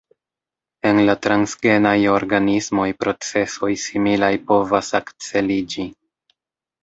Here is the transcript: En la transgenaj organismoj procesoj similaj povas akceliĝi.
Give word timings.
En 0.91 0.99
la 1.09 1.15
transgenaj 1.25 1.93
organismoj 2.13 2.87
procesoj 3.05 3.69
similaj 3.83 4.33
povas 4.53 4.89
akceliĝi. 5.01 5.85